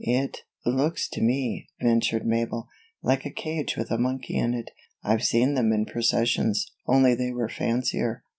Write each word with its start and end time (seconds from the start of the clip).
"It 0.03 0.39
looks 0.65 1.07
to 1.09 1.21
me," 1.21 1.67
ventured 1.79 2.25
Mabel, 2.25 2.67
"like 3.03 3.23
a 3.23 3.29
cage 3.29 3.77
with 3.77 3.91
a 3.91 3.99
monkey 3.99 4.35
in 4.35 4.55
it. 4.55 4.71
I've 5.03 5.23
seen 5.23 5.53
them 5.53 5.71
in 5.71 5.85
processions, 5.85 6.71
only 6.87 7.13
they 7.13 7.31
were 7.31 7.47
fancier." 7.47 8.23